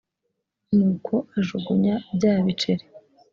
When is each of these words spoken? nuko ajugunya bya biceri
nuko 0.75 1.13
ajugunya 1.39 1.95
bya 2.15 2.33
biceri 2.45 2.85